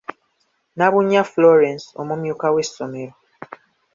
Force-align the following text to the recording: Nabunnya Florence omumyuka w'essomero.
Nabunnya 0.77 1.21
Florence 1.31 1.87
omumyuka 2.01 2.45
w'essomero. 2.53 3.13